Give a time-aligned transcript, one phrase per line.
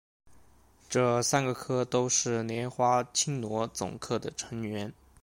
[0.89, 4.91] 这三个科都是莲花青螺总科的成员。